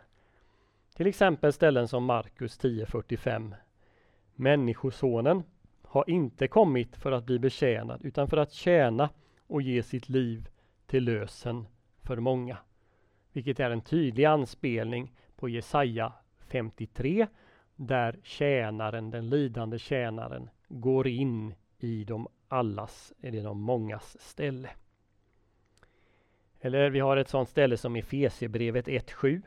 [0.98, 3.54] Till exempel ställen som Markus 10.45.
[4.34, 5.42] Människosonen
[5.82, 9.10] har inte kommit för att bli betjänad utan för att tjäna
[9.46, 10.48] och ge sitt liv
[10.86, 11.66] till lösen
[12.02, 12.58] för många.
[13.32, 17.26] Vilket är en tydlig anspelning på Jesaja 53
[17.76, 24.70] där tjänaren, den lidande tjänaren, går in i de allas, eller de mångas ställe.
[26.60, 29.42] Eller vi har ett sådant ställe som Efesierbrevet 1.7.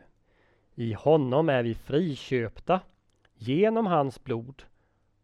[0.75, 2.79] I honom är vi friköpta
[3.35, 4.63] genom hans blod.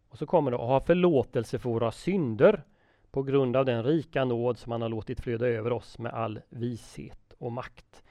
[0.09, 2.63] Och så kommer det att ha förlåtelse för våra synder
[3.11, 6.39] på grund av den rika nåd som han har låtit flöda över oss med all
[6.49, 8.03] vishet och makt.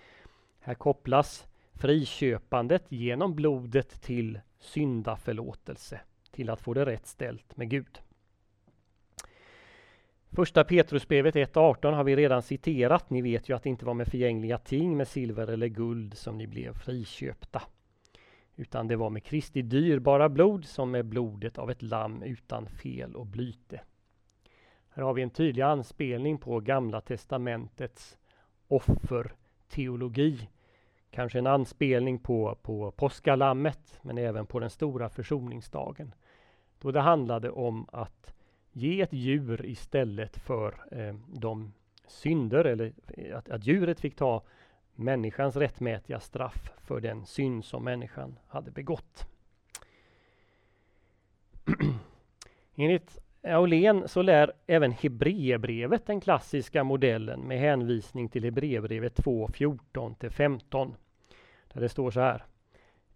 [0.61, 8.01] Här kopplas friköpandet genom blodet till syndaförlåtelse, till att få det rätt ställt med Gud.
[10.31, 13.11] Första Petrusbrevet 1.18 har vi redan citerat.
[13.11, 16.39] Ni vet ju att det inte var med förgängliga ting, med silver eller guld, som
[16.39, 17.63] ni blev friköpta.
[18.57, 23.15] Utan det var med Kristi dyrbara blod, som med blodet av ett lamm utan fel
[23.15, 23.81] och blyte.
[24.89, 28.19] Här har vi en tydlig anspelning på Gamla Testamentets
[28.69, 30.49] offerteologi.
[31.11, 36.15] Kanske en anspelning på, på påskalammet, men även på den stora försoningsdagen.
[36.79, 38.36] Då det handlade om att
[38.77, 41.73] ge ett djur istället för eh, de
[42.07, 44.43] synder eller eh, att, att djuret fick ta
[44.95, 49.27] människans rättmätiga straff för den synd som människan hade begått.
[52.75, 60.95] Enligt Aulén så lär även Hebreerbrevet den klassiska modellen med hänvisning till Hebreerbrevet 2, 14-15.
[61.73, 62.45] Där det står så här.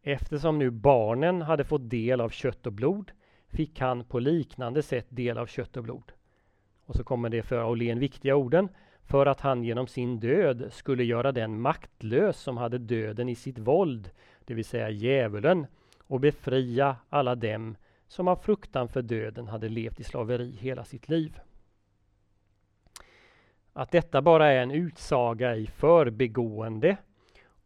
[0.03, 3.13] Eftersom nu barnen hade fått del av kött och blod
[3.51, 6.13] fick han på liknande sätt del av kött och blod.
[6.85, 8.69] Och så kommer det för Aulén viktiga orden.
[9.03, 13.59] För att han genom sin död skulle göra den maktlös som hade döden i sitt
[13.59, 14.11] våld,
[14.45, 15.67] det vill säga djävulen,
[15.99, 17.77] och befria alla dem
[18.09, 21.41] som av fruktan för döden hade levt i slaveri hela sitt liv.
[23.73, 26.97] Att detta bara är en utsaga i förbegående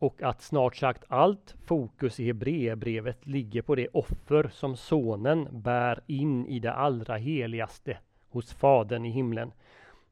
[0.05, 6.00] och att snart sagt allt fokus i Hebreerbrevet ligger på det offer som sonen bär
[6.07, 7.98] in i det allra heligaste
[8.28, 9.52] hos Fadern i himlen.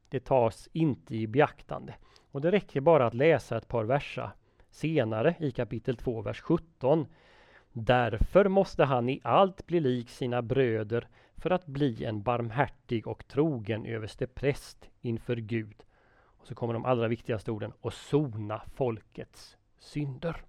[0.09, 1.95] Det tas inte i beaktande.
[2.31, 4.29] Och det räcker bara att läsa ett par verser
[4.71, 7.07] senare i kapitel 2, vers 17.
[7.71, 13.27] Därför måste han i allt bli lik sina bröder för att bli en barmhärtig och
[13.27, 15.83] trogen överste präst inför Gud.
[16.23, 20.43] Och så kommer de allra viktigaste orden och sona folkets synder.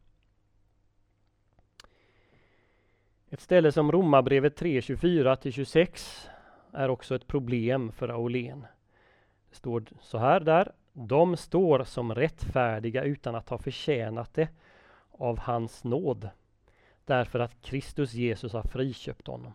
[3.31, 6.29] Ett ställe som Romarbrevet 3, 24-26
[6.73, 8.67] är också ett problem för Aulén.
[9.51, 10.73] Det står så här där.
[10.93, 14.49] De står som rättfärdiga utan att ha förtjänat det
[15.11, 16.29] av hans nåd.
[17.05, 19.53] Därför att Kristus Jesus har friköpt honom.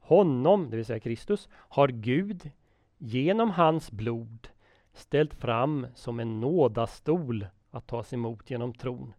[0.00, 2.50] Honom, det vill säga Kristus, har Gud
[2.98, 4.48] genom hans blod
[4.92, 9.14] ställt fram som en nådastol att tas emot genom tron.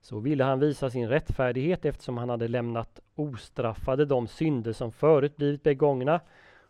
[0.00, 5.36] Så ville han visa sin rättfärdighet eftersom han hade lämnat ostraffade de synder som förut
[5.36, 6.20] blivit begångna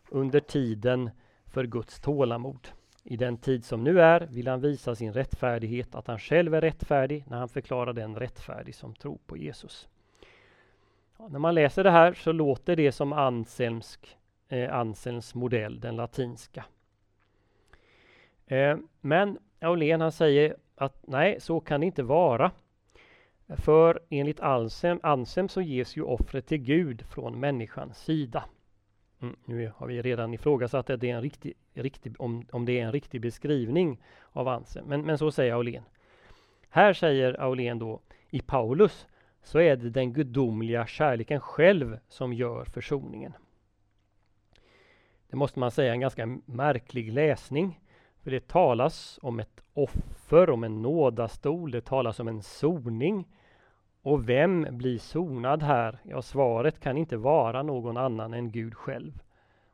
[0.09, 1.09] under tiden
[1.45, 2.67] för Guds tålamod.
[3.03, 6.61] I den tid som nu är vill han visa sin rättfärdighet, att han själv är
[6.61, 9.87] rättfärdig när han förklarar den rättfärdig som tror på Jesus.
[11.17, 15.95] Ja, när man läser det här så låter det som Anselmsk, eh, Anselms modell, den
[15.95, 16.65] latinska.
[18.45, 22.51] Eh, men Aulén han säger att nej, så kan det inte vara.
[23.47, 28.43] För enligt Ansem, Ansem så ges ju offret till Gud från människans sida.
[29.21, 32.79] Mm, nu har vi redan ifrågasatt att det är en riktig, riktig, om, om det
[32.79, 34.01] är en riktig beskrivning
[34.31, 35.83] av Ansem, men, men så säger Aulén.
[36.69, 39.07] Här säger Aulén då, i Paulus
[39.43, 43.33] så är det den gudomliga kärleken själv som gör försoningen.
[45.29, 47.79] Det måste man säga är en ganska märklig läsning.
[48.27, 53.27] För det talas om ett offer, om en nådastol, det talas om en soning.
[54.01, 55.99] Och vem blir sonad här?
[56.03, 59.23] Ja, svaret kan inte vara någon annan än Gud själv.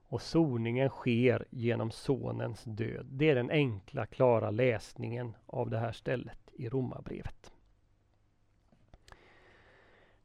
[0.08, 3.06] Och soningen sker genom Sonens död.
[3.10, 7.54] Det är den enkla, klara läsningen av det här stället i Romarbrevet.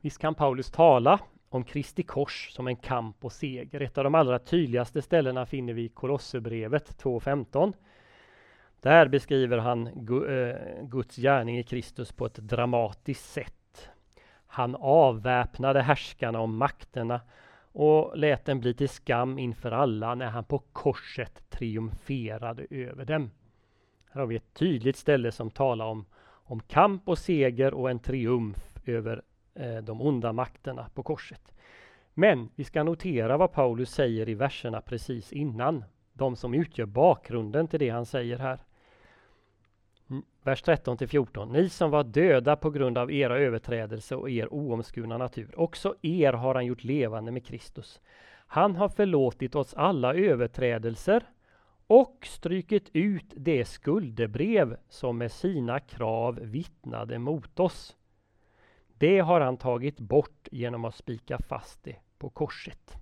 [0.00, 3.80] Visst kan Paulus tala om Kristi kors som en kamp och seger.
[3.80, 7.74] Ett av de allra tydligaste ställena finner vi i Kolosserbrevet 2.15.
[8.80, 13.90] Där beskriver han eh, Guds gärning i Kristus på ett dramatiskt sätt.
[14.46, 17.20] Han avväpnade härskarna och makterna
[17.72, 23.30] och lät dem bli till skam inför alla när han på korset triumferade över dem.
[24.10, 27.98] Här har vi ett tydligt ställe som talar om, om kamp och seger och en
[27.98, 29.22] triumf över
[29.54, 31.52] eh, de onda makterna på korset.
[32.14, 35.84] Men vi ska notera vad Paulus säger i verserna precis innan.
[36.12, 38.60] De som utgör bakgrunden till det han säger här.
[40.48, 41.52] Vers 13 till 14.
[41.52, 45.60] Ni som var döda på grund av era överträdelser och er oomskurna natur.
[45.60, 48.00] Också er har han gjort levande med Kristus.
[48.46, 51.22] Han har förlåtit oss alla överträdelser
[51.86, 57.96] och strykit ut det skuldebrev som med sina krav vittnade mot oss.
[58.98, 62.96] Det har han tagit bort genom att spika fast det på korset.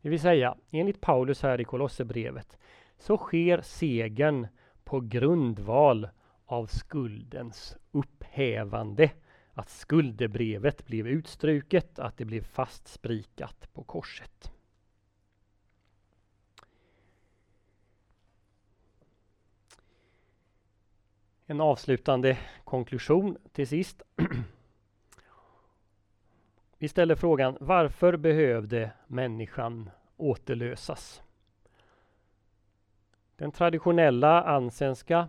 [0.00, 2.58] Det vill säga, enligt Paulus här i Kolosserbrevet
[2.98, 4.46] så sker segern
[4.90, 6.08] på grundval
[6.46, 9.10] av skuldens upphävande.
[9.54, 14.52] Att skuldebrevet blev utstruket, att det blev fastsprikat på korset.
[21.46, 24.02] En avslutande konklusion till sist.
[26.78, 31.22] Vi ställer frågan varför behövde människan återlösas?
[33.40, 35.28] Den traditionella ansenska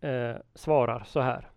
[0.00, 1.50] eh, svarar så här.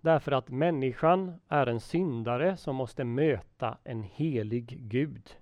[0.00, 5.36] Därför att människan är en syndare som måste möta en helig Gud.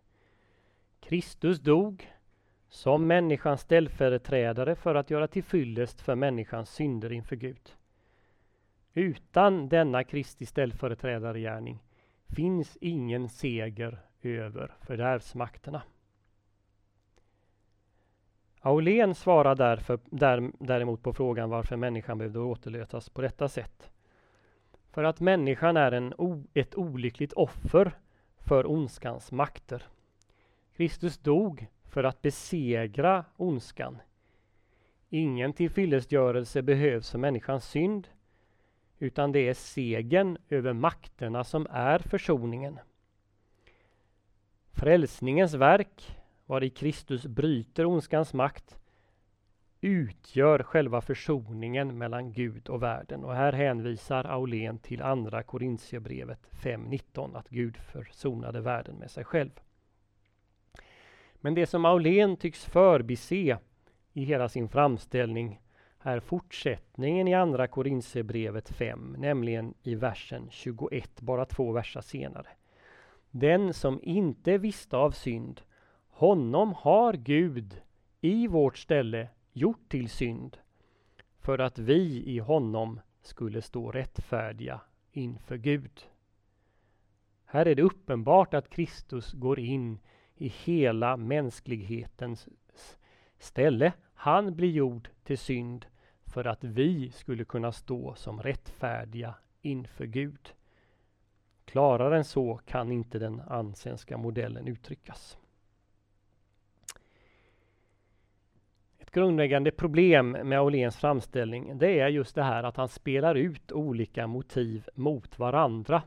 [1.01, 2.13] Kristus dog
[2.69, 7.71] som människans ställföreträdare för att göra till fyllest för människans synder inför Gud.
[8.95, 11.83] Utan denna Kristi ställföreträdargärning
[12.27, 15.83] finns ingen seger över fördärvsmakterna.
[18.65, 23.91] Aulén svarar därför, där, däremot på frågan varför människan behövde återlösas på detta sätt.
[24.91, 26.15] För att människan är en
[26.55, 27.93] ett olyckligt offer
[28.39, 29.83] för ondskans makter.
[30.77, 33.99] Kristus dog för att besegra ondskan.
[35.09, 38.09] Ingen tillfyllestgörelse behövs för människans synd,
[38.99, 42.79] utan det är segern över makterna som är försoningen.
[44.73, 46.22] Frälsningens verk
[46.53, 48.79] vari Kristus bryter ondskans makt
[49.81, 53.25] utgör själva försoningen mellan Gud och världen.
[53.25, 59.51] Och här hänvisar Aulén till andra Korintierbrevet 5.19 att Gud försonade världen med sig själv.
[61.35, 63.59] Men det som Aulén tycks förbise
[64.13, 65.61] i hela sin framställning
[66.01, 72.49] är fortsättningen i andra Korintierbrevet 5, nämligen i versen 21, bara två verser senare.
[73.31, 75.61] Den som inte visste av synd
[76.23, 77.81] honom har Gud
[78.21, 80.57] i vårt ställe gjort till synd
[81.39, 84.81] för att vi i honom skulle stå rättfärdiga
[85.13, 86.07] inför Gud.
[87.45, 89.99] Här är det uppenbart att Kristus går in
[90.35, 92.49] i hela mänsklighetens
[93.39, 93.93] ställe.
[94.15, 95.87] Han blir gjord till synd
[96.25, 100.55] för att vi skulle kunna stå som rättfärdiga inför Gud.
[101.65, 105.39] Klarare än så kan inte den ansenska modellen uttryckas.
[109.13, 114.27] Grundläggande problem med Åhléns framställning det är just det här att han spelar ut olika
[114.27, 116.03] motiv mot varandra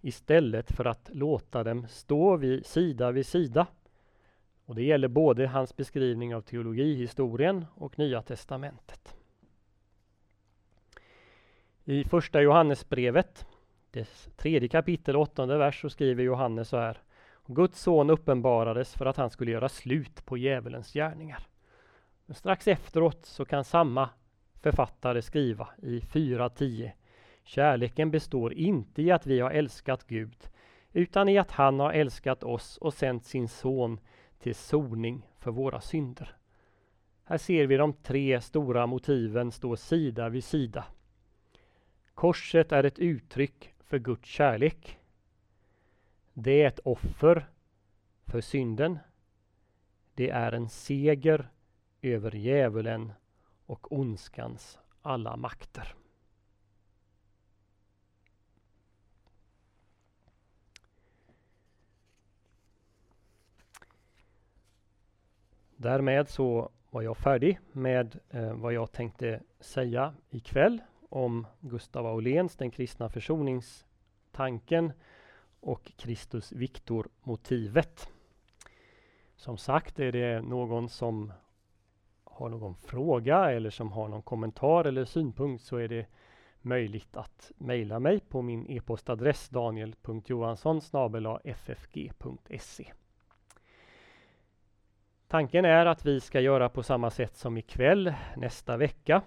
[0.00, 3.66] istället för att låta dem stå vid sida vid sida.
[4.66, 9.16] Och Det gäller både hans beskrivning av teologihistorien och Nya testamentet.
[11.84, 13.46] I första Johannesbrevet,
[13.90, 16.98] dess tredje kapitel, åttonde vers, så skriver Johannes så här.
[17.46, 21.46] Guds son uppenbarades för att han skulle göra slut på djävulens gärningar.
[22.26, 24.10] Men strax efteråt så kan samma
[24.60, 26.90] författare skriva i 4.10
[27.44, 30.48] Kärleken består inte i att vi har älskat Gud
[30.92, 34.00] utan i att han har älskat oss och sänt sin son
[34.38, 36.36] till soning för våra synder.
[37.24, 40.84] Här ser vi de tre stora motiven stå sida vid sida.
[42.14, 44.98] Korset är ett uttryck för Guds kärlek.
[46.32, 47.48] Det är ett offer
[48.26, 48.98] för synden.
[50.14, 51.48] Det är en seger
[52.04, 53.12] över djävulen
[53.66, 55.94] och ondskans alla makter.
[65.76, 72.56] Därmed så var jag färdig med eh, vad jag tänkte säga ikväll om Gustav Auléns
[72.56, 74.92] Den kristna försoningstanken
[75.60, 78.08] och Kristus Victor-motivet.
[79.36, 81.32] Som sagt, är det någon som
[82.34, 86.06] har någon fråga eller som har någon kommentar eller synpunkt så är det
[86.60, 90.80] möjligt att mejla mig på min e-postadress daniel.johansson
[91.44, 92.92] ffg.se
[95.28, 99.22] Tanken är att vi ska göra på samma sätt som ikväll nästa vecka.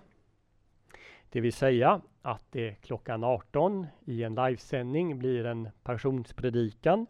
[1.30, 7.08] Det vill säga att det klockan 18 i en livesändning blir en passionspredikan.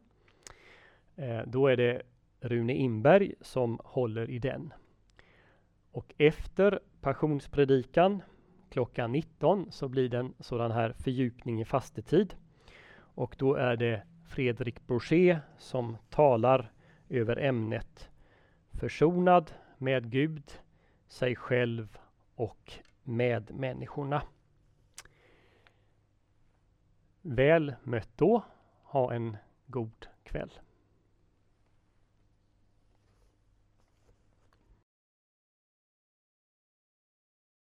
[1.16, 2.02] Eh, då är det
[2.40, 4.74] Rune Inberg som håller i den.
[5.98, 8.22] Och efter passionspredikan
[8.70, 12.36] klockan 19 så blir det en sådan här fördjupning i fastetid.
[12.98, 16.72] Och då är det Fredrik Bourget som talar
[17.10, 18.10] över ämnet
[18.72, 20.52] Försonad med Gud,
[21.08, 21.98] sig själv
[22.36, 22.74] och
[23.04, 24.22] med människorna.
[27.22, 28.44] Väl mött då.
[28.84, 30.52] Ha en god kväll.